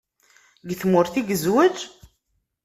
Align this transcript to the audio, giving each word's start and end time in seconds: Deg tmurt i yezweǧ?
Deg 0.67 0.77
tmurt 0.81 1.13
i 1.19 1.21
yezweǧ? 1.27 1.77